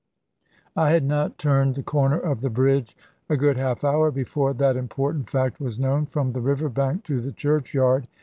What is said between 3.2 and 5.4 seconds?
a good half hour, before that important